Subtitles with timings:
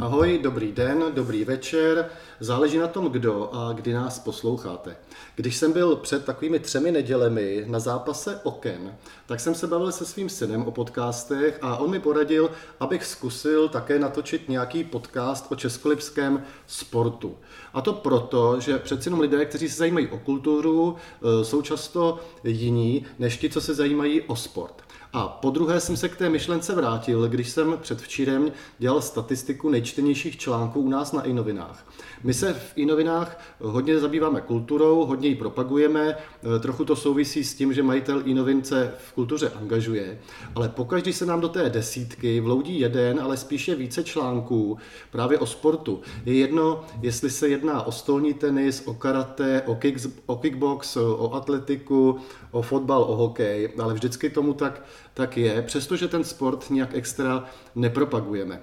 [0.00, 2.10] Ahoj, dobrý den, dobrý večer.
[2.40, 4.96] Záleží na tom, kdo a kdy nás posloucháte.
[5.36, 8.94] Když jsem byl před takovými třemi nedělemi na zápase Oken,
[9.26, 12.50] tak jsem se bavil se svým synem o podcastech a on mi poradil,
[12.80, 17.36] abych zkusil také natočit nějaký podcast o českolipském sportu.
[17.74, 22.18] A to proto, že přeci jenom lidé, kteří se zajímají o kulturu, e, jsou často
[22.44, 24.87] jiní než ti, co se zajímají o sport.
[25.12, 30.38] A po druhé jsem se k té myšlence vrátil, když jsem předvčírem dělal statistiku nejčtenějších
[30.38, 31.86] článků u nás na iNovinách.
[32.24, 36.16] My se v iNovinách hodně zabýváme kulturou, hodně ji propagujeme,
[36.56, 40.18] e, trochu to souvisí s tím, že majitel iNovince v kultuře angažuje,
[40.54, 44.78] ale pokaždý se nám do té desítky vloudí jeden, ale spíše více článků
[45.10, 46.00] právě o sportu.
[46.24, 51.34] Je jedno, jestli se jedná o stolní tenis, o karate, o, kick, o kickbox, o
[51.34, 52.18] atletiku,
[52.50, 54.82] o fotbal, o hokej, ale vždycky tomu tak,
[55.14, 57.44] tak je, přestože ten sport nějak extra
[57.74, 58.62] nepropagujeme.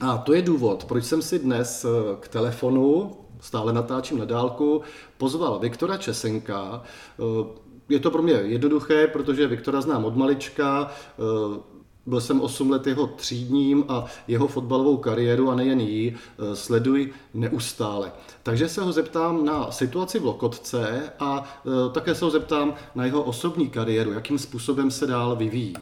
[0.00, 1.88] A to je důvod, proč jsem si dnes eh,
[2.20, 4.82] k telefonu, stále natáčím na dálku,
[5.16, 6.82] pozval Viktora Česenka.
[7.20, 11.77] Eh, je to pro mě jednoduché, protože Viktora znám od malička, eh,
[12.08, 16.16] byl jsem 8 let jeho třídním a jeho fotbalovou kariéru a nejen jí
[16.54, 18.12] sleduji neustále.
[18.42, 21.60] Takže se ho zeptám na situaci v Lokotce a
[21.94, 25.74] také se ho zeptám na jeho osobní kariéru, jakým způsobem se dál vyvíjí.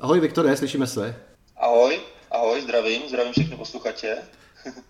[0.00, 1.16] Ahoj Viktore, slyšíme se?
[1.56, 2.00] Ahoj.
[2.30, 4.16] Ahoj, zdravím, zdravím všechny posluchače.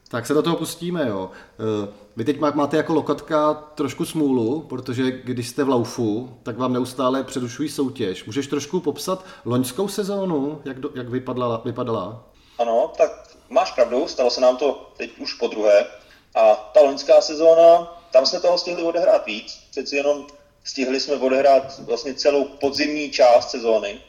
[0.08, 1.30] Tak se do toho pustíme, jo.
[1.58, 6.72] Eh, vy teď máte jako lokatka trošku smůlu, protože když jste v laufu, tak vám
[6.72, 8.24] neustále přerušují soutěž.
[8.24, 12.24] Můžeš trošku popsat loňskou sezónu, jak, do, jak vypadala, vypadala?
[12.58, 13.10] Ano, tak
[13.48, 15.86] máš pravdu, stalo se nám to teď už po druhé.
[16.34, 19.66] A ta loňská sezóna, tam jsme toho stihli odehrát víc.
[19.70, 20.26] Přeci jenom
[20.64, 24.00] stihli jsme odehrát vlastně celou podzimní část sezóny.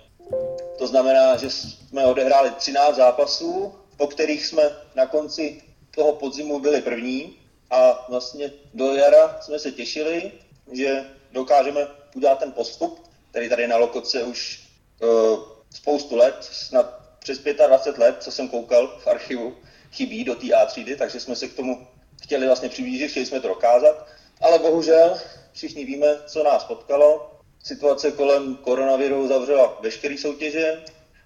[0.77, 5.61] To znamená, že jsme odehráli 13 zápasů, po kterých jsme na konci
[5.95, 10.31] toho podzimu byli první a vlastně do jara jsme se těšili,
[10.71, 14.61] že dokážeme udělat ten postup, který tady na Lokoce už
[15.01, 15.39] uh,
[15.75, 19.57] spoustu let, snad přes 25 let, co jsem koukal v archivu,
[19.91, 21.87] chybí do té A třídy, takže jsme se k tomu
[22.23, 24.07] chtěli vlastně přiblížit, chtěli jsme to dokázat,
[24.41, 25.17] ale bohužel
[25.53, 27.29] všichni víme, co nás potkalo.
[27.63, 30.83] Situace kolem koronaviru zavřela veškeré soutěže,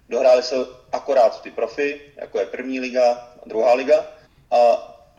[0.08, 0.56] dohráli se
[0.92, 4.06] akorát ty profi, jako je první liga a druhá liga.
[4.50, 4.58] A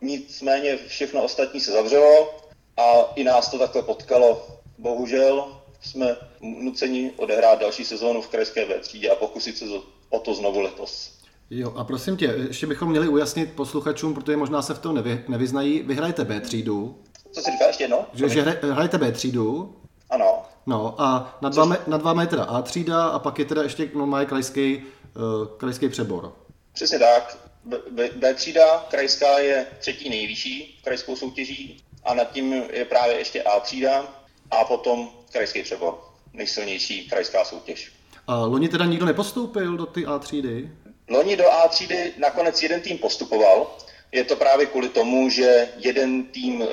[0.02, 2.38] nicméně všechno ostatní se zavřelo
[2.78, 4.48] a i nás to takhle potkalo.
[4.78, 9.66] Bohužel jsme nuceni odehrát další sezónu v krajské B třídě a pokusit se
[10.10, 11.20] o to znovu letos.
[11.50, 15.24] Jo, a prosím tě, ještě bychom měli ujasnit posluchačům, protože možná se v tom nevy,
[15.28, 17.04] nevyznají, vy hrajete B třídu.
[17.32, 18.06] Co si říkáš ještě jedno?
[18.14, 19.76] Že, že hrajete B třídu.
[20.10, 20.39] Ano.
[20.70, 21.78] No a na dva, Což...
[21.88, 26.34] na dva metra A třída a pak je teda ještě normální krajský, uh, krajský přebor.
[26.74, 27.38] Přesně tak.
[27.66, 33.18] B, B, B třída krajská je třetí nejvyšší krajskou soutěží a nad tím je právě
[33.18, 34.06] ještě A třída
[34.52, 36.00] a potom krajský přebor,
[36.34, 37.92] nejsilnější krajská soutěž.
[38.28, 40.72] A loni teda nikdo nepostoupil do ty A třídy?
[41.10, 43.78] Loni do A třídy nakonec jeden tým postupoval.
[44.12, 46.68] Je to právě kvůli tomu, že jeden tým uh,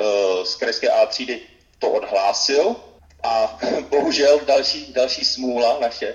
[0.45, 1.41] z krajské A třídy
[1.79, 2.77] to odhlásil
[3.23, 3.59] a
[3.91, 6.15] bohužel další, další smůla naše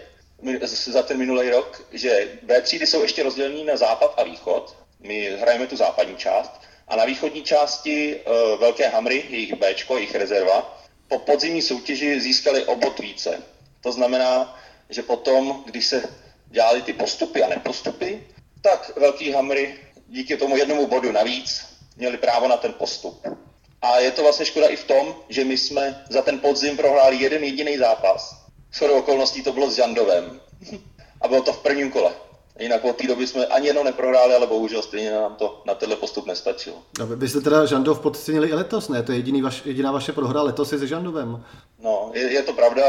[0.88, 4.76] za ten minulý rok, že B třídy jsou ještě rozdělený na západ a východ.
[5.00, 10.16] My hrajeme tu západní část a na východní části uh, Velké Hamry, jejich B, jejich
[10.16, 13.44] rezerva, po podzimní soutěži získali o bod více.
[13.82, 16.04] To znamená, že potom, když se
[16.46, 18.28] dělali ty postupy a nepostupy,
[18.62, 21.66] tak Velký Hamry díky tomu jednomu bodu navíc
[21.98, 23.28] měli právo na ten postup.
[23.82, 27.18] A je to vlastně škoda i v tom, že my jsme za ten podzim prohráli
[27.18, 28.36] jeden jediný zápas.
[28.74, 30.40] Shodou okolností to bylo s Žandovem.
[31.22, 32.12] A bylo to v prvním kole.
[32.60, 35.98] Jinak od té doby jsme ani jednou neprohráli, ale bohužel stejně nám to na tenhle
[35.98, 36.76] postup nestačilo.
[37.02, 39.04] A vy jste teda Žandov podcenili i letos, ne?
[39.04, 41.46] To je jediný vaš, jediná vaše prohra letos je se Žandovem.
[41.80, 42.84] No, je, je to pravda.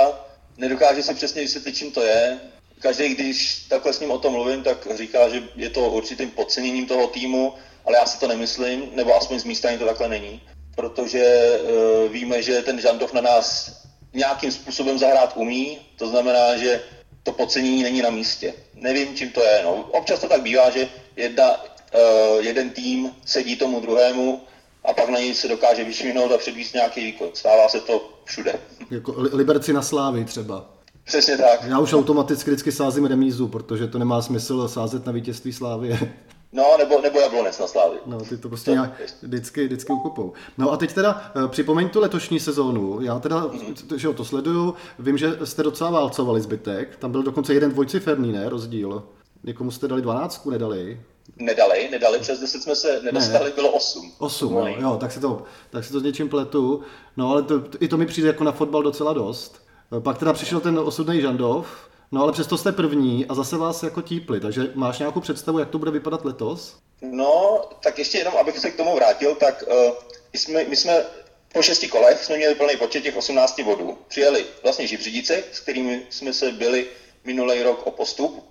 [0.57, 2.41] Nedokáže si přesně vysvětlit, čím to je.
[2.79, 6.87] Každý, když takhle s ním o tom mluvím, tak říká, že je to určitým podceněním
[6.87, 7.55] toho týmu,
[7.85, 10.41] ale já si to nemyslím, nebo aspoň z mé strany to takhle není
[10.75, 13.77] protože uh, víme, že ten Žandov na nás
[14.15, 16.81] nějakým způsobem zahrát umí, to znamená, že
[17.23, 18.55] to podcenění není na místě.
[18.75, 19.61] Nevím, čím to je.
[19.65, 19.75] No.
[19.75, 24.41] Občas to tak bývá, že jedna, uh, jeden tým sedí tomu druhému
[24.85, 27.29] a pak na něj se dokáže vyšvihnout a předvíst nějaký výkon.
[27.35, 28.55] Stává se to všude.
[28.91, 30.71] Jako Liberci na slávy třeba.
[31.05, 31.65] Přesně tak.
[31.69, 35.99] Já už automaticky vždycky sázím remízu, protože to nemá smysl sázet na vítězství slávy.
[36.53, 37.97] No, nebo, nebo jablonec na slávy.
[38.07, 40.33] No, ty to prostě nějak vždycky, vždycky ukupou.
[40.59, 43.01] No a teď teda eh, připomeň tu letošní sezónu.
[43.01, 43.97] Já teda, mm-hmm.
[43.97, 46.97] že jo, to sleduju, vím, že jste docela válcovali zbytek.
[46.97, 49.03] Tam byl dokonce jeden dvojciferný, ne, rozdíl.
[49.45, 51.01] Někomu jste dali dvanáctku, nedali?
[51.37, 53.55] Nedali, nedali, přes 10 jsme se nedostali, ne.
[53.55, 54.13] bylo 8.
[54.19, 56.83] 8, jo, jo, tak si to, tak si to s něčím pletu.
[57.17, 59.63] No ale to, i to mi přijde jako na fotbal docela dost.
[60.01, 64.03] Pak teda přišel ten osudný Žandov, no ale přesto jste první a zase vás jako
[64.03, 66.77] típli, takže máš nějakou představu, jak to bude vypadat letos?
[67.03, 69.95] No, tak ještě jenom, abych se k tomu vrátil, tak uh,
[70.33, 71.05] my, jsme, my jsme
[71.53, 73.99] po šesti kolech jsme měli plný počet těch 18 bodů.
[74.09, 76.87] Přijeli vlastně Žibřidice, s kterými jsme se byli
[77.25, 78.45] minulý rok o postup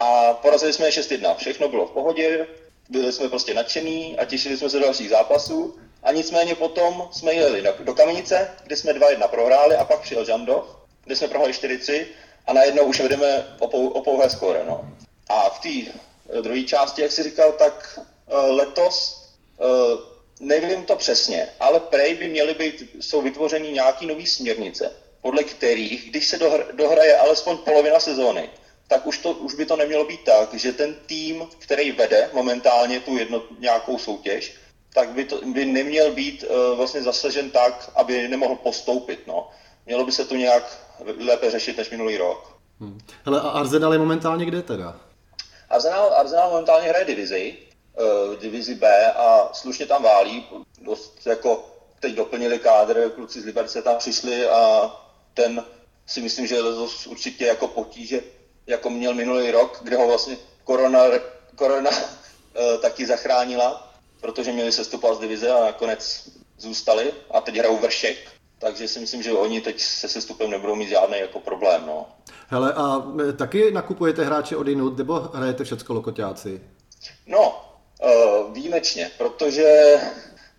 [0.00, 1.36] a porazili jsme je 6-1.
[1.36, 2.46] Všechno bylo v pohodě,
[2.88, 5.76] byli jsme prostě nadšení a těšili jsme se do dalších zápasů.
[6.02, 10.64] A nicméně potom jsme jeli do Kamenice, kde jsme 2-1 prohráli a pak přijel Žandov,
[11.04, 12.06] kde jsme prohráli 4-3
[12.48, 14.64] a najednou už vedeme o, pou, o pouhé skóre.
[14.64, 14.88] No.
[15.28, 19.28] A v té eh, druhé části, jak jsi říkal, tak uh, letos
[19.60, 20.00] uh,
[20.40, 26.10] nevím to přesně, ale prej by měly být, jsou vytvořeny nějaký nový směrnice, podle kterých,
[26.10, 28.50] když se dohr, dohraje alespoň polovina sezóny,
[28.88, 33.00] tak už, to, už by to nemělo být tak, že ten tým, který vede momentálně
[33.00, 34.54] tu jedno, nějakou soutěž,
[34.94, 39.26] tak by, to, by neměl být uh, vlastně zasažen tak, aby nemohl postoupit.
[39.26, 39.50] No.
[39.86, 42.58] Mělo by se to nějak lépe řešit než minulý rok.
[42.80, 43.00] Hmm.
[43.24, 45.00] Hele, a Arsenal je momentálně kde teda?
[45.70, 47.56] Arsenal, Arsenal momentálně hraje divizi,
[48.00, 50.46] uh, divizi B a slušně tam válí.
[50.82, 54.92] Dost jako teď doplnili kádr, kluci z Liberce tam přišli a
[55.34, 55.64] ten
[56.06, 58.20] si myslím, že letos určitě jako potíže,
[58.66, 61.00] jako měl minulý rok, kde ho vlastně korona,
[61.54, 66.28] korona uh, taky zachránila, protože měli sestupovat z divize a nakonec
[66.58, 68.18] zůstali a teď hrajou vršek
[68.58, 71.82] takže si myslím, že oni teď se sestupem nebudou mít žádný jako problém.
[71.86, 72.06] No.
[72.48, 76.60] Hele, a e, taky nakupujete hráče od jinut, nebo hrajete všecko lokoťáci?
[77.26, 77.64] No,
[78.02, 79.96] uh, výjimečně, protože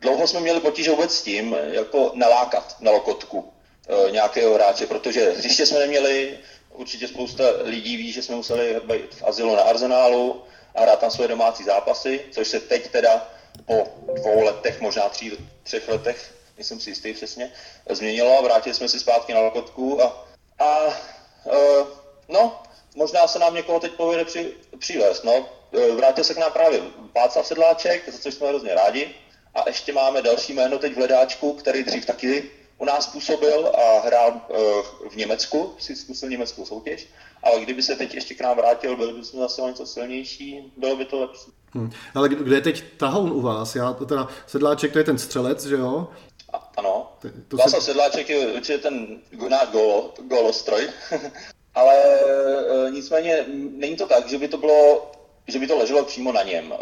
[0.02, 5.32] dlouho jsme měli potíže vůbec s tím, jako nalákat na lokotku uh, nějakého hráče, protože
[5.32, 6.40] hřiště jsme neměli,
[6.74, 10.44] určitě spousta lidí ví, že jsme museli být v azylu na Arzenálu
[10.76, 13.30] a hrát tam svoje domácí zápasy, což se teď teda
[13.66, 15.32] po dvou letech, možná tří,
[15.64, 17.52] třech letech nejsem si jistý přesně,
[17.90, 20.26] změnilo a vrátili jsme si zpátky na lokotku a,
[20.60, 21.88] a uh,
[22.30, 22.64] no,
[22.96, 25.50] možná se nám někoho teď povede při, přivést, no.
[25.74, 26.82] E, vrátil se k nám právě
[27.16, 29.10] Václav Sedláček, za což jsme hrozně rádi.
[29.56, 34.00] A ještě máme další jméno teď v hledáčku, který dřív taky u nás působil a
[34.00, 37.08] hrál uh, v Německu, si zkusil německou soutěž,
[37.44, 41.06] ale kdyby se teď ještě k nám vrátil, byl by zase něco silnější, bylo by
[41.06, 41.52] to lepší.
[41.74, 41.92] Hmm.
[42.16, 43.76] Ale kde je teď tahoun u vás?
[43.76, 46.08] Já, teda Sedláček, to je ten střelec, že jo?
[46.78, 47.14] Ano.
[47.48, 47.92] To Václav se...
[47.92, 49.20] Sedláček je určitě ten
[49.50, 50.90] náš golo, golostroj,
[51.76, 55.12] ale e, nicméně není to tak, že by to bylo,
[55.48, 56.74] že by to leželo přímo na něm.
[56.74, 56.78] E,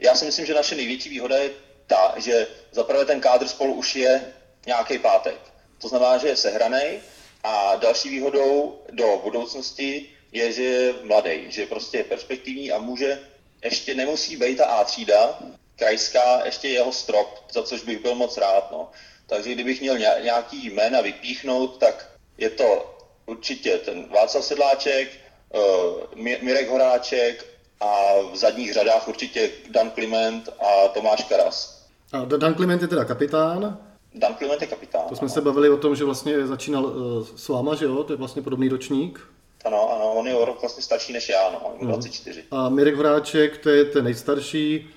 [0.00, 1.50] já si myslím, že naše největší výhoda je
[1.86, 4.32] ta, že zaprvé ten kádr spolu už je
[4.66, 5.36] nějaký pátek.
[5.80, 7.00] To znamená, že je sehraný
[7.42, 13.20] a další výhodou do budoucnosti je, že je mladý, že prostě je perspektivní a může,
[13.64, 15.38] ještě nemusí být ta A třída,
[15.76, 18.70] krajská ještě jeho strop, za což bych byl moc rád.
[18.72, 18.88] No.
[19.26, 25.08] Takže kdybych měl nějaký jména vypíchnout, tak je to určitě ten Václav Sedláček,
[25.54, 27.46] uh, Mirek Horáček
[27.80, 31.84] a v zadních řadách určitě Dan Kliment a Tomáš Karas.
[32.12, 33.78] A Dan Kliment je teda kapitán?
[34.14, 35.02] Dan Kliment je kapitán.
[35.08, 35.34] To jsme no.
[35.34, 38.04] se bavili o tom, že vlastně začínal uh, s váma, že jo?
[38.04, 39.20] To je vlastně podobný ročník.
[39.64, 42.44] Ano, ano, on je o rok vlastně starší než já, no, 24.
[42.50, 42.60] Mhm.
[42.60, 44.88] A Mirek Horáček, to je ten nejstarší,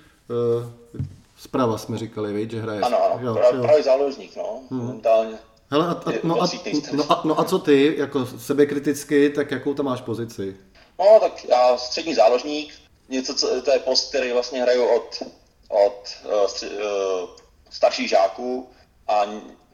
[1.38, 2.82] zprava jsme říkali, víc, že hraje.
[2.82, 4.80] Ano, ano, jo, pravý, pravý záložník, no, hmm.
[4.80, 5.38] momentálně.
[5.72, 6.48] Hele, a, a, no, a,
[6.94, 10.58] no, a, no a co ty, jako sebekriticky, tak jakou tam máš pozici?
[11.00, 12.74] No, tak já střední záložník,
[13.10, 15.24] něco, co, to je post, který vlastně hraju od,
[15.70, 17.30] od uh, stři, uh,
[17.70, 18.70] starších žáků
[19.08, 19.22] a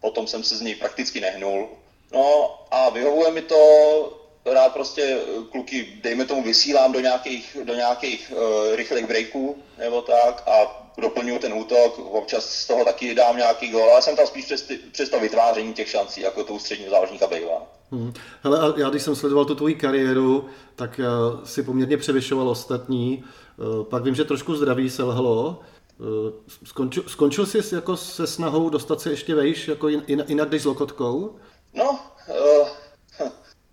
[0.01, 1.67] potom jsem se z něj prakticky nehnul.
[2.13, 3.55] No a vyhovuje mi to,
[4.45, 5.19] rád prostě
[5.51, 11.39] kluky, dejme tomu, vysílám do nějakých, do nějakých uh, rychlých breaků nebo tak a doplňuju
[11.39, 14.79] ten útok, občas z toho taky dám nějaký gol, ale jsem tam spíš přes, ty,
[14.91, 17.67] přes to vytváření těch šancí, jako tou střední záložníka bývá.
[17.91, 18.13] Hmm.
[18.43, 20.45] Hele, a já když jsem sledoval tu tvoji kariéru,
[20.75, 23.23] tak uh, si poměrně převyšoval ostatní.
[23.57, 25.59] Uh, pak vím, že trošku zdraví selhalo.
[25.99, 26.07] Uh,
[26.63, 30.65] skončil, skončil jsi jako se snahou dostat se ještě vejš, jako jin, jinak než s
[30.65, 31.35] lokotkou?
[31.73, 31.99] No,
[32.59, 32.67] uh,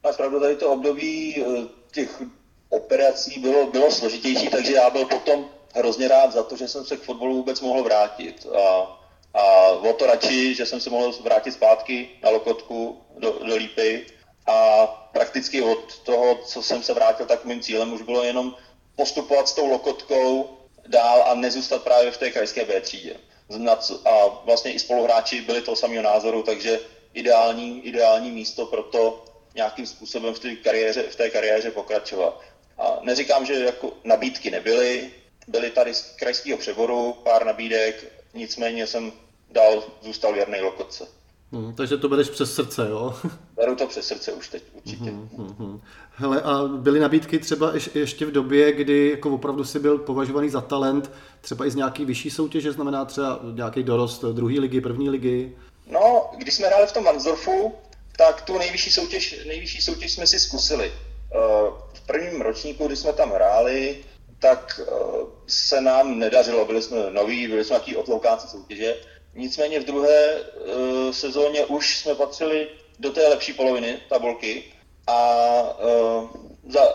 [0.03, 2.23] máš pravdu, tady to období uh, těch
[2.69, 6.97] operací bylo, bylo složitější, takže já byl potom hrozně rád za to, že jsem se
[6.97, 8.47] k fotbalu vůbec mohl vrátit.
[8.47, 8.97] A,
[9.35, 14.07] a o to radši, že jsem se mohl vrátit zpátky na Lokotku do, do Lípy.
[14.47, 18.55] A prakticky od toho, co jsem se vrátil, tak mým cílem už bylo jenom
[18.97, 20.51] postupovat s tou Lokotkou
[20.87, 23.17] dál a nezůstat právě v té krajské B třídě.
[24.05, 26.81] A vlastně i spoluhráči byli toho samého názoru, takže
[27.15, 32.41] ideální, ideální místo pro to nějakým způsobem v té kariéře, v té kariéře pokračovat.
[32.79, 35.11] A neříkám, že jako nabídky nebyly,
[35.49, 39.13] byly tady z krajského přeboru pár nabídek, nicméně jsem
[39.51, 41.07] dál zůstal věrný Lokotce.
[41.53, 43.15] Hmm, takže to bereš přes srdce, jo?
[43.57, 45.11] Beru to přes srdce už teď, určitě.
[45.11, 45.81] Hmm, hmm, hmm.
[46.11, 50.61] Hele, a byly nabídky třeba ještě v době, kdy jako opravdu si byl považovaný za
[50.61, 55.57] talent, třeba i z nějaký vyšší soutěže, znamená třeba nějaký dorost druhé ligy, první ligy?
[55.87, 57.75] No, když jsme hráli v tom Mansdorfu,
[58.21, 60.93] tak tu nejvyšší soutěž, nejvyšší soutěž jsme si zkusili.
[60.93, 61.37] Eh,
[61.93, 64.05] v prvním ročníku, kdy jsme tam hráli,
[64.39, 64.93] tak eh,
[65.47, 68.97] se nám nedařilo, byli jsme noví, byli jsme nějaký otloukáci soutěže,
[69.35, 74.65] nicméně v druhé uh, sezóně už jsme patřili do té lepší poloviny tabulky
[75.07, 75.19] a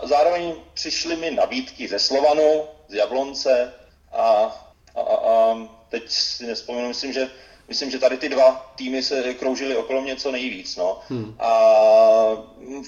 [0.02, 3.72] zároveň přišly mi nabídky ze Slovanu, z Jablonce
[4.12, 4.22] a,
[4.94, 5.56] a, a,
[5.88, 7.28] teď si nespomenu, myslím, že
[7.68, 10.76] myslím, že tady ty dva týmy se kroužily okolo mě co nejvíc.
[10.76, 11.00] No.
[11.08, 11.36] Hmm.
[11.38, 11.50] A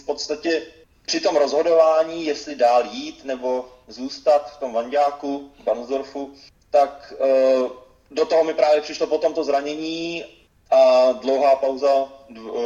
[0.03, 0.63] v podstatě
[1.07, 6.33] při tom rozhodování, jestli dál jít nebo zůstat v tom Vandáku, Bansdorfu,
[6.71, 7.71] tak uh,
[8.11, 10.25] do toho mi právě přišlo potom to zranění
[10.71, 11.89] a dlouhá pauza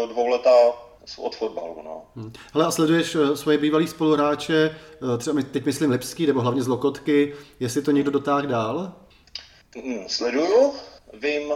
[0.09, 0.51] dvou leta
[1.17, 1.83] od fotbalu.
[1.85, 2.03] No.
[2.17, 2.33] Hmm.
[2.55, 4.77] Hele, a sleduješ eh, svoje bývalý spoluhráče,
[5.15, 8.93] eh, třeba teď myslím Lipský, nebo hlavně z Lokotky, jestli to někdo dotáhl dál?
[9.77, 10.73] Hmm, sleduju,
[11.13, 11.53] vím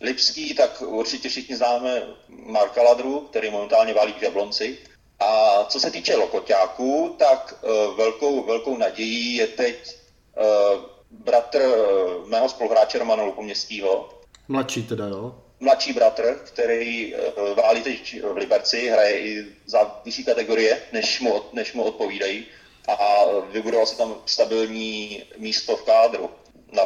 [0.00, 4.78] Lipský, tak určitě všichni známe Marka Ladru, který momentálně válí v Jablonci.
[5.18, 9.96] A co se týče Lokoťáků, tak uh, velkou, velkou nadějí je teď
[10.36, 10.80] uh,
[11.10, 14.20] bratr uh, mého spoluhráče Romana Lupoměstského.
[14.48, 15.34] Mladší teda, jo?
[15.60, 17.14] Mladší bratr, který
[17.54, 22.46] válí teď v Liberci, hraje i za vyšší kategorie, než mu, než mu odpovídají.
[22.88, 26.30] A vybudoval se tam stabilní místo v kádru
[26.72, 26.82] na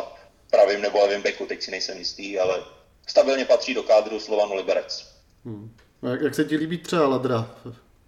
[0.51, 2.65] pravým nebo levým beku, teď si nejsem jistý, ale
[3.07, 5.15] stabilně patří do kádru Slovanu Liberec.
[5.45, 5.77] Hmm.
[6.03, 7.51] Jak, jak se ti líbí třeba Ladra?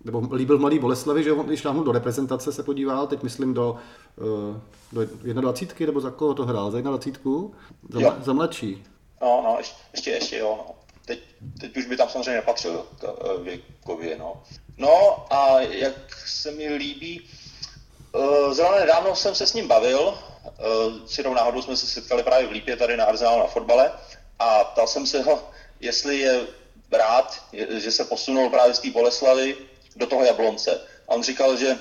[0.04, 3.76] Nebo líbil Mladý Boleslavi, že on, když šláhnul do reprezentace, se podíval, teď myslím do,
[4.92, 6.70] uh, do 21, nebo za koho to hrál?
[6.70, 7.32] Za 21?
[7.90, 8.14] Za, jo.
[8.20, 8.84] za mladší?
[9.22, 9.58] No, no,
[9.92, 10.54] ještě, ještě jo.
[10.58, 10.74] No.
[11.06, 11.20] Teď,
[11.60, 14.42] teď už by tam samozřejmě nepatřil eh, věkově, no.
[14.78, 17.28] No a jak se mi líbí,
[18.12, 22.48] uh, zrovna nedávno jsem se s ním bavil, uh, si náhodou jsme se setkali právě
[22.48, 23.92] v Lípě tady na Arzenálu na fotbale
[24.38, 25.50] a ptal jsem se ho,
[25.80, 26.46] jestli je
[26.92, 29.56] rád, že se posunul právě z té Boleslavy
[29.96, 30.80] do toho Jablonce.
[31.08, 31.78] A on říkal, že,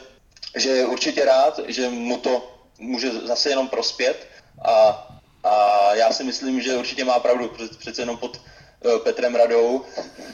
[0.55, 4.27] že je určitě rád, že mu to může zase jenom prospět
[4.65, 5.07] a,
[5.43, 8.41] a já si myslím, že určitě má pravdu, přece jenom pod
[8.85, 9.85] uh, Petrem Radou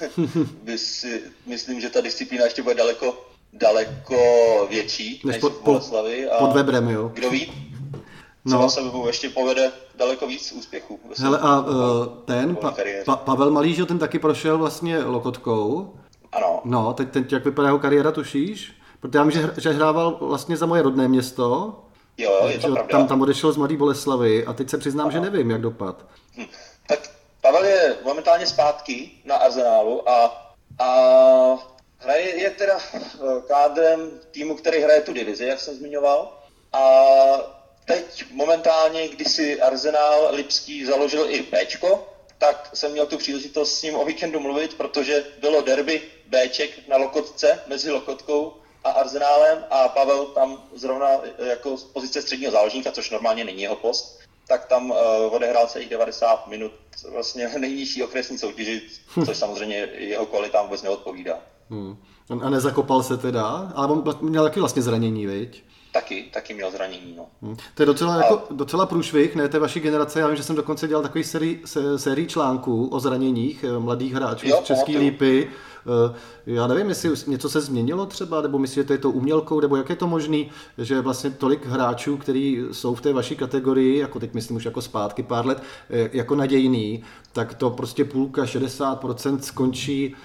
[0.64, 4.18] by si, myslím, že ta disciplína ještě bude daleko daleko
[4.70, 6.30] větší než, než pod, v Boleslavy.
[6.30, 7.10] A pod Webrem, jo.
[7.14, 7.54] Kdo ví,
[8.46, 8.70] no.
[8.70, 11.00] se mu ještě povede daleko víc úspěchů.
[11.18, 15.94] Hele, a uh, ten, pa, pa, Pavel Malý, že ten taky prošel vlastně Lokotkou.
[16.32, 16.62] Ano.
[16.66, 18.74] No, teď, teď jak vypadá jeho kariéra, tušíš?
[19.00, 21.76] Protože já vím, že, že hrával vlastně za moje rodné město.
[22.18, 22.98] Jo, jo, je to pravda.
[22.98, 25.12] Tam, tam odešel z Mladý Boleslavy a teď se přiznám, ano.
[25.12, 26.06] že nevím, jak dopad.
[26.38, 26.46] Hm.
[26.88, 27.00] Tak
[27.42, 30.44] Pavel je momentálně zpátky na Arsenálu a,
[30.80, 30.88] a
[31.98, 36.38] hraje je teda eh, kádrem týmu, který hraje tu divizi, jak jsem zmiňoval.
[36.74, 36.82] A
[37.92, 42.08] teď momentálně, když si Arsenal Lipský založil i Bčko,
[42.38, 46.98] tak jsem měl tu příležitost s ním o víkendu mluvit, protože bylo derby Bček na
[46.98, 51.08] Lokotce mezi Lokotkou a Arzenálem a Pavel tam zrovna
[51.38, 54.98] jako z pozice středního záložníka, což normálně není jeho post, tak tam uh,
[55.30, 56.72] odehrál celých 90 minut
[57.12, 58.82] vlastně nejnižší okresní soutěži,
[59.26, 61.40] což samozřejmě jeho kvalitám vůbec neodpovídá.
[61.70, 61.98] Hmm.
[62.42, 65.64] A nezakopal se teda, ale on měl taky vlastně zranění, viď?
[65.92, 67.14] Taky, taky měl zranění.
[67.18, 67.26] No.
[67.42, 67.56] Hmm.
[67.76, 68.18] To je docela, a...
[68.18, 70.20] jako, docela průšvih, ne, té vaší generace.
[70.20, 71.64] Já vím, že jsem dokonce dělal takový sérii,
[71.96, 75.48] sérii článků o zraněních eh, mladých hráčů jo, z České lípy.
[75.50, 79.60] Eh, já nevím, jestli něco se změnilo třeba, nebo myslíte, že to je to umělkou,
[79.60, 80.44] nebo jak je to možné,
[80.78, 84.82] že vlastně tolik hráčů, kteří jsou v té vaší kategorii, jako teď myslím už jako
[84.82, 90.16] zpátky pár let, eh, jako nadějný, tak to prostě půlka, 60% skončí,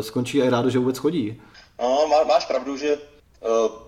[0.00, 1.40] skončí a je rádo, že vůbec chodí.
[1.82, 2.98] No, má, máš pravdu, že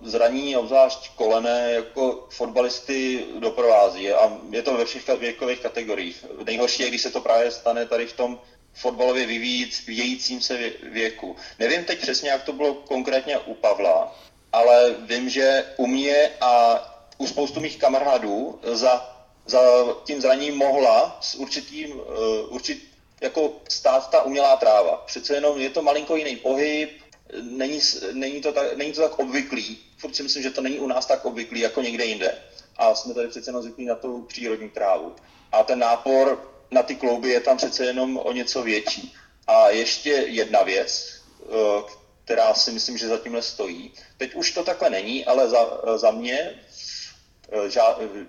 [0.01, 6.25] zranění, obzvlášť kolené, jako fotbalisty doprovází a je to ve všech věkových kategoriích.
[6.45, 8.39] Nejhorší je, když se to právě stane tady v tom
[8.73, 11.35] fotbalově vyvíjícím se věku.
[11.59, 14.15] Nevím teď přesně, jak to bylo konkrétně u Pavla,
[14.51, 16.81] ale vím, že u mě a
[17.17, 19.59] u spoustu mých kamarádů za, za
[20.03, 22.05] tím zraněním mohla s určitým, uh,
[22.49, 22.83] určit,
[23.21, 25.03] jako stát ta umělá tráva.
[25.05, 27.02] Přece jenom je to malinko jiný pohyb,
[27.41, 29.77] není, není, to tak, není to tak obvyklý.
[29.97, 32.37] Furt si myslím, že to není u nás tak obvyklý jako někde jinde.
[32.77, 35.15] A jsme tady přece jenom zvyklí na tu přírodní trávu.
[35.51, 39.15] A ten nápor na ty klouby je tam přece jenom o něco větší.
[39.47, 41.93] A ještě jedna věc, eh,
[42.25, 43.91] která si myslím, že za tímhle stojí.
[44.17, 46.59] Teď už to takhle není, ale za, za mě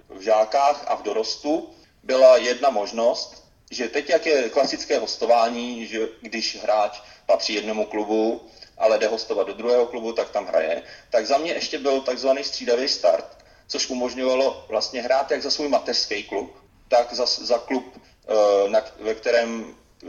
[0.08, 1.70] v žákách a v dorostu
[2.02, 8.40] byla jedna možnost, že teď, jak je klasické hostování, že když hráč patří jednomu klubu,
[8.78, 12.45] ale jde hostovat do druhého klubu, tak tam hraje, tak za mě ještě byl takzvaný
[12.45, 16.57] střídavý start, což umožňovalo vlastně hrát jak za svůj mateřský klub,
[16.88, 17.85] tak za, za klub,
[18.28, 20.07] eh, na, ve kterém eh,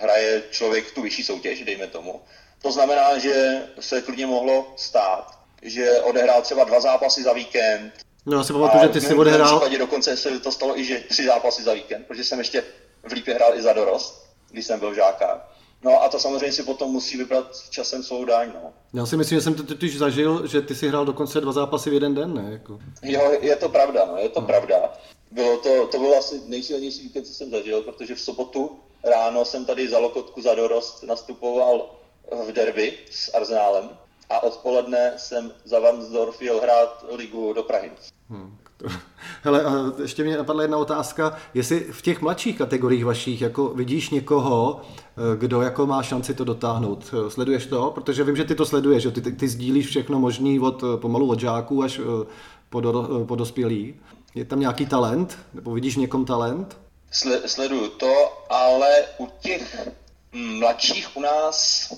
[0.00, 2.20] hraje člověk tu vyšší soutěž, dejme tomu.
[2.62, 7.92] To znamená, že se klidně mohlo stát, že odehrál třeba dva zápasy za víkend.
[8.26, 9.60] No já si pamatuju, že ty si odehrál...
[9.60, 12.64] V dokonce se to stalo i, že tři zápasy za víkend, protože jsem ještě
[13.02, 15.48] v Lípě hrál i za dorost, když jsem byl žáka.
[15.84, 18.52] No a to samozřejmě si potom musí vybrat časem svou daň.
[18.54, 18.72] No.
[18.94, 21.90] Já si myslím, že jsem to totiž zažil, že ty si hrál dokonce dva zápasy
[21.90, 22.52] v jeden den, ne?
[22.52, 22.78] Jako.
[23.02, 24.46] Jo, je to pravda, no, je to no.
[24.46, 24.92] pravda.
[25.30, 29.64] Bylo to, to bylo asi nejsilnější víkend, co jsem zažil, protože v sobotu ráno jsem
[29.64, 31.90] tady za Lokotku za dorost nastupoval
[32.46, 33.90] v derby s Arzenálem
[34.30, 37.92] a odpoledne jsem za Vansdorf jel hrát ligu do Prahy.
[38.30, 38.58] Hmm.
[39.42, 44.10] Hele, a ještě mě napadla jedna otázka, jestli v těch mladších kategoriích vašich jako vidíš
[44.10, 47.04] někoho, eh, kdo jako má šanci to dotáhnout.
[47.12, 47.90] Eh, sleduješ to?
[47.94, 50.96] Protože vím, že ty to sleduješ, že ty, ty, ty sdílíš všechno možný od, eh,
[50.96, 52.00] pomalu od žáků až
[52.70, 53.94] po, do, po dospělí.
[54.34, 55.38] Je tam nějaký talent?
[55.54, 56.78] Nebo vidíš někom talent?
[57.46, 58.14] Sleduju to,
[58.50, 59.88] ale u těch
[60.32, 61.88] mladších u nás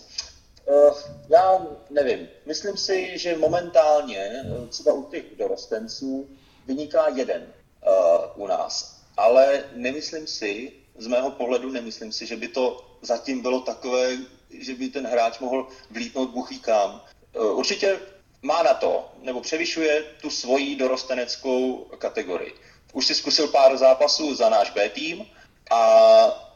[1.29, 2.29] já nevím.
[2.47, 4.31] Myslím si, že momentálně
[4.69, 6.29] třeba u těch dorostenců
[6.71, 9.03] vyniká jeden uh, u nás.
[9.17, 12.65] Ale nemyslím si, z mého pohledu nemyslím si, že by to
[13.03, 14.17] zatím bylo takové,
[14.51, 17.03] že by ten hráč mohl vlítnout buchýkám.
[17.35, 17.99] Uh, určitě
[18.43, 22.55] má na to, nebo převyšuje tu svoji dorosteneckou kategorii.
[22.93, 25.27] Už si zkusil pár zápasů za náš B tým
[25.71, 25.83] a,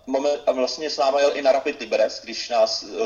[0.06, 2.98] moment, a vlastně s námi jel i na Rapid Liberec, když nás uh,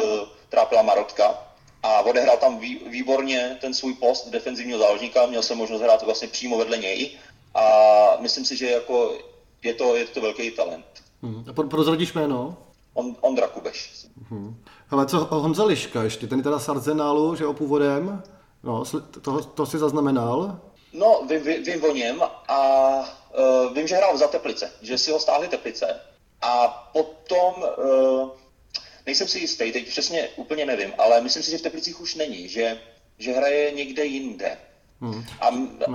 [0.49, 1.48] trápila Marotka
[1.83, 2.59] a odehrál tam
[2.91, 7.11] výborně ten svůj post defenzivního záložníka, měl jsem možnost hrát vlastně přímo vedle něj
[7.55, 7.63] a
[8.21, 9.19] myslím si, že jako
[9.63, 10.85] je to, je to velký talent.
[11.23, 11.45] Hmm.
[11.49, 12.57] A prozradíš jméno?
[12.95, 14.07] On, Ondra Kubeš.
[14.31, 14.63] Hmm.
[14.89, 18.23] Hele, co Honza Liška ještě, ten je teda z Arzenálu, že původem,
[18.63, 18.85] no,
[19.23, 20.61] to, to si zaznamenal?
[20.93, 22.59] No, vím, vím, vím o něm a
[22.99, 26.01] uh, vím, že hrál za Teplice, že si ho stáhli Teplice
[26.43, 28.31] a potom uh,
[29.09, 32.49] nejsem si jistý, teď přesně úplně nevím, ale myslím si, že v Teplicích už není,
[32.49, 32.81] že,
[33.19, 34.57] že hraje někde jinde.
[35.01, 35.25] Hmm.
[35.41, 35.49] A,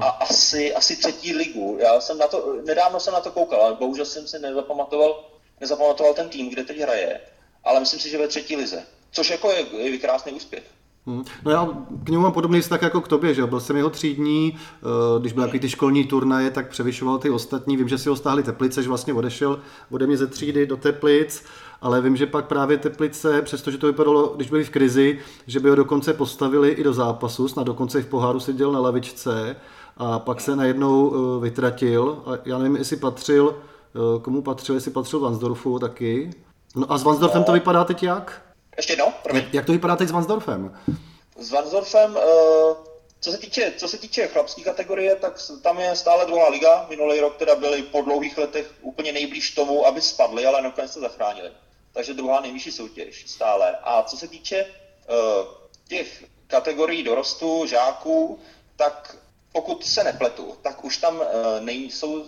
[0.06, 1.78] a asi, asi třetí ligu.
[1.80, 5.30] Já jsem na to, nedávno jsem na to koukal, ale bohužel jsem si nezapamatoval,
[5.62, 7.21] nezapamatoval ten tým, kde teď hraje.
[7.63, 8.84] Ale myslím si, že ve třetí lize.
[9.12, 10.63] Což jako je, je krásný úspěch.
[11.06, 11.23] Hmm.
[11.45, 11.69] No já
[12.04, 15.34] k němu mám podobný vztah jako k tobě, že byl jsem jeho třídní, eh, když
[15.34, 15.60] byly hmm.
[15.60, 19.13] ty školní turnaje, tak převyšoval ty ostatní, vím, že si ho stáhli Teplice, že vlastně
[19.13, 21.43] odešel ode mě ze třídy do Teplic,
[21.84, 25.69] ale vím, že pak právě Teplice, přestože to vypadalo, když byli v krizi, že by
[25.69, 29.56] ho dokonce postavili i do zápasu, snad dokonce i v poháru seděl na lavičce
[29.98, 34.91] a pak se najednou eh, vytratil a já nevím, jestli patřil, eh, komu patřil, jestli
[34.91, 36.32] patřil Vansdorfu taky.
[36.76, 38.41] No a s Vansdorfem to vypadá teď jak?
[38.78, 39.13] Ještě jednou?
[39.34, 40.78] Jak, jak to vypadá teď s Vansdorfem?
[41.39, 42.22] S Vansdorfem, uh,
[43.19, 46.86] co se týče, co se týče chlapské kategorie, tak tam je stále druhá liga.
[46.89, 51.00] Minulý rok teda byli po dlouhých letech úplně nejblíž tomu, aby spadli, ale nakonec se
[51.00, 51.52] zachránili.
[51.93, 53.77] Takže druhá nejvyšší soutěž stále.
[53.84, 55.47] A co se týče uh,
[55.88, 58.39] těch kategorií dorostu, žáků,
[58.75, 59.17] tak
[59.51, 61.25] pokud se nepletu, tak už tam uh,
[61.60, 62.25] nejsou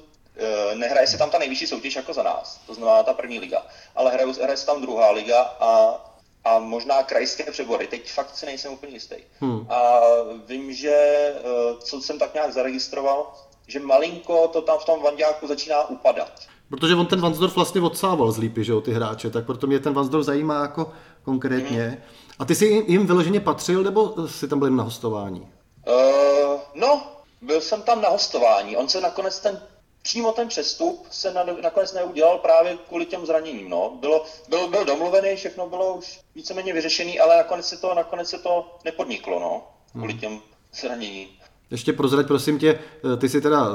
[0.73, 4.11] nehraje se tam ta nejvyšší soutěž jako za nás, to znamená ta první liga, ale
[4.11, 6.01] hraje, hraje se tam druhá liga a
[6.45, 7.87] a možná krajské přebory.
[7.87, 9.15] Teď fakt si nejsem úplně jistý.
[9.39, 9.71] Hmm.
[9.71, 10.01] A
[10.45, 11.41] vím, že eh,
[11.79, 13.33] co jsem tak nějak zaregistroval,
[13.67, 16.31] že malinko to tam v tom Vandiáku začíná upadat.
[16.69, 19.79] Protože on ten Vansdorf vlastně odsával z lípy, že jo, ty hráče, tak proto mě
[19.79, 20.91] ten Vansdorf zajímá jako
[21.23, 22.03] konkrétně.
[22.39, 25.47] A ty jsi jim vyloženě patřil, nebo jsi tam byl na hostování?
[25.87, 27.01] Uh, no,
[27.41, 28.77] byl jsem tam na hostování.
[28.77, 29.61] On se nakonec ten
[30.05, 33.69] přímo ten přestup se na, nakonec neudělal právě kvůli těm zraněním.
[33.69, 33.97] No.
[33.99, 38.39] Bylo, byl, byl domluvený, všechno bylo už víceméně vyřešené, ale nakonec se to, nakonec se
[38.39, 40.21] to nepodniklo no, kvůli hmm.
[40.21, 40.41] těm
[40.73, 41.27] zraněním.
[41.71, 42.79] Ještě prozrať, prosím tě,
[43.17, 43.67] ty si teda,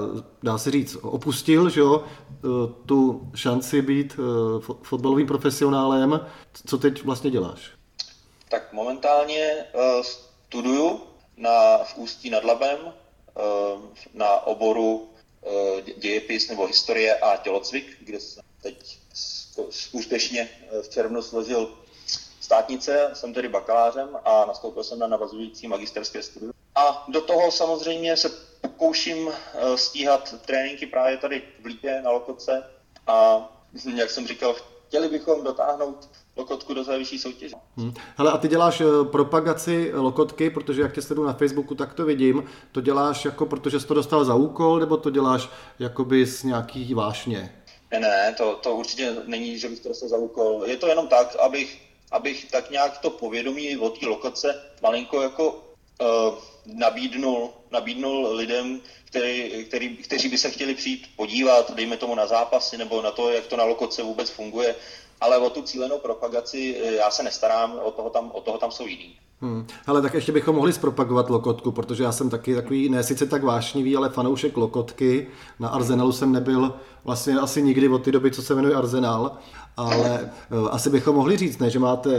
[0.43, 2.05] dá se říct, opustil, že jo,
[2.87, 6.27] tu šanci být eh, fotbalovým profesionálem.
[6.67, 7.71] Co teď vlastně děláš?
[8.49, 9.65] Tak momentálně
[10.03, 11.01] studuju
[11.37, 12.79] na, v Ústí nad Labem
[14.15, 15.11] na oboru
[15.47, 18.99] Eh, dějepis nebo historie a tělocvik, kde jsem teď
[19.93, 21.79] úspěšně eh, v červnu složil
[22.41, 26.53] státnice, jsem tedy bakalářem a nastoupil jsem na navazující magisterské studium.
[26.75, 28.31] A do toho samozřejmě se
[28.61, 32.65] pokouším eh, stíhat tréninky právě tady v Lípě na Lokoce
[33.07, 33.49] a
[33.97, 34.55] jak jsem říkal
[34.89, 37.57] chtěli bychom dotáhnout Lokotku do té vyšší soutěže.
[37.77, 37.95] Hmm.
[38.17, 42.05] Hele, a ty děláš eh, propagaci Lokotky, protože jak tě sleduju na Facebooku, tak to
[42.05, 42.45] vidím.
[42.73, 46.95] To děláš jako, protože jsi to dostal za úkol, nebo to děláš jakoby z nějaký
[46.95, 47.55] vášně?
[47.91, 50.63] Ne, ne, to, to určitě není, že bych to dostal za úkol.
[50.67, 55.51] Je to jenom tak, abych, abych tak nějak to povědomí o té lokace malinko jako
[55.51, 56.35] uh,
[56.75, 62.77] nabídnul, nabídnul lidem, který, který, kteří by se chtěli přijít podívat, dejme tomu na zápasy
[62.77, 64.75] nebo na to, jak to na lokoce vůbec funguje,
[65.21, 68.71] ale o tu cílenou propagaci eh, já se nestarám, o toho tam, o toho tam
[68.71, 69.19] jsou jiný.
[69.43, 69.67] Hmm.
[69.87, 73.43] Ale tak ještě bychom mohli zpropagovat Lokotku, protože já jsem taky takový, ne sice tak
[73.43, 75.27] vášnivý, ale fanoušek Lokotky.
[75.59, 76.75] Na Arsenalu jsem nebyl
[77.05, 79.33] vlastně asi nikdy od té doby, co se jmenuje Arsenal,
[79.77, 82.11] ale uh, asi bychom mohli říct, ne, že máte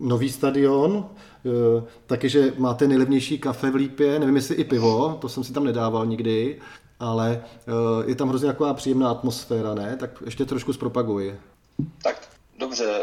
[0.00, 5.28] nový stadion, uh, taky, že máte nejlevnější kafe v Lípě, nevím jestli i pivo, to
[5.28, 6.60] jsem si tam nedával nikdy,
[7.00, 9.96] ale uh, je tam hrozně taková příjemná atmosféra, ne?
[10.00, 11.40] Tak ještě trošku zpropaguji.
[12.02, 13.02] Tak dobře,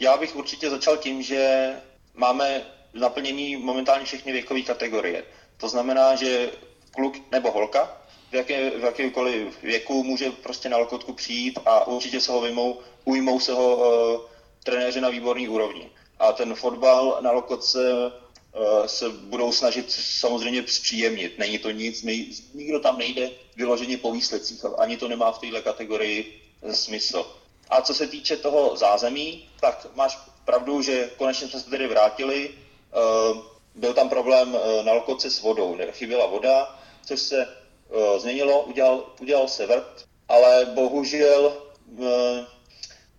[0.00, 1.70] já bych určitě začal tím, že
[2.16, 2.62] máme
[2.94, 5.24] naplnění momentálně všechny věkové kategorie.
[5.56, 6.50] To znamená, že
[6.90, 8.00] kluk nebo holka
[8.30, 12.80] v, jaké, v jakémkoliv věku může prostě na lokotku přijít a určitě se ho vyjmou,
[13.04, 14.20] ujmou se ho uh,
[14.64, 15.90] trenéři na výborný úrovni.
[16.18, 21.38] A ten fotbal na lokotce uh, se budou snažit samozřejmě zpříjemnit.
[21.38, 25.62] Není to nic, nej, nikdo tam nejde vyloženě po výsledcích, ani to nemá v této
[25.62, 26.40] kategorii
[26.72, 27.26] smysl.
[27.70, 32.50] A co se týče toho zázemí, tak máš pravdu, že konečně jsme se tedy vrátili.
[32.50, 33.40] Eh,
[33.74, 39.14] byl tam problém eh, na Lokoce s vodou, chyběla voda, což se eh, změnilo, udělal,
[39.20, 41.62] udělal se vrt, ale bohužel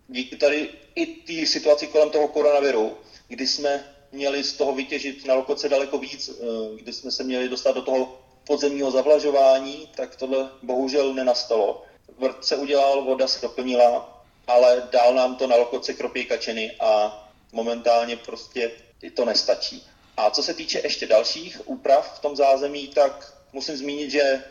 [0.08, 2.96] díky tady i té situaci kolem toho koronaviru,
[3.28, 6.30] kdy jsme měli z toho vytěžit na Lokoce daleko víc,
[6.76, 11.84] kdy jsme se měli dostat do toho podzemního zavlažování, tak tohle bohužel nenastalo.
[12.18, 14.17] Vrt se udělal, voda se doplnila,
[14.48, 18.70] ale dál nám to na lokoce kropí kačeny a momentálně prostě
[19.14, 19.86] to nestačí.
[20.16, 24.42] A co se týče ještě dalších úprav v tom zázemí, tak musím zmínit, že e,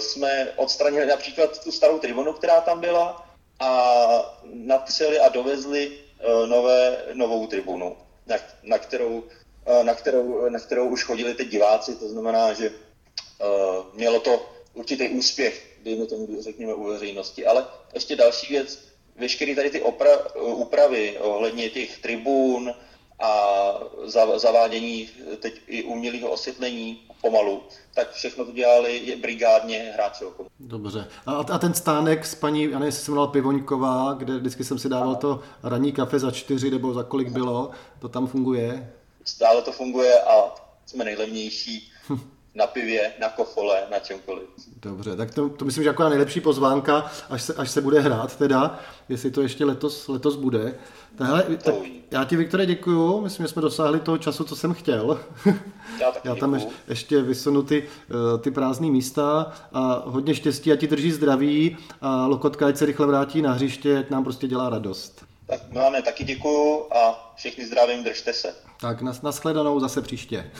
[0.00, 3.28] jsme odstranili například tu starou tribunu, která tam byla
[3.60, 7.96] a natřeli a dovezli e, nové, novou tribunu,
[8.26, 9.24] na, na, kterou,
[9.66, 12.70] e, na, kterou, na kterou už chodili teď diváci, to znamená, že
[13.94, 17.46] mělo to určitý úspěch, dejme tomu, řekněme, u veřejnosti.
[17.46, 18.87] Ale ještě další věc,
[19.18, 22.74] veškeré tady ty opra- úpravy ohledně těch tribun
[23.20, 23.72] a
[24.36, 27.62] zavádění teď i umělého osvětlení pomalu,
[27.94, 30.48] tak všechno to dělali brigádně hráči okolo.
[30.60, 31.08] Dobře.
[31.26, 34.78] A, a ten stánek s paní, já nevím, jestli jsem jmenoval Pivoňková, kde vždycky jsem
[34.78, 38.94] si dával to ranní kafe za čtyři, nebo za kolik bylo, to tam funguje?
[39.24, 40.54] Stále to funguje a
[40.86, 41.92] jsme nejlevnější.
[42.58, 44.48] na pivě, na kofole, na čemkoliv.
[44.82, 48.36] Dobře, tak to, to myslím, že jako nejlepší pozvánka, až se, až se bude hrát
[48.36, 50.74] teda, jestli to ještě letos, letos bude.
[51.18, 51.74] Tahle, tak
[52.10, 53.20] já ti, Viktore, děkuju.
[53.20, 55.20] Myslím, že jsme dosáhli toho času, co jsem chtěl.
[56.00, 56.72] Já, já tam děkuju.
[56.88, 62.26] ještě vysunu ty, eh, ty prázdné místa a hodně štěstí, a ti drží zdraví a
[62.26, 65.24] Lokotka, ať se rychle vrátí na hřiště, ať nám prostě dělá radost.
[65.46, 68.54] Tak Milane, taky děkuju a všichni zdravím, držte se.
[68.80, 70.50] Tak, nas, nashledanou zase příště.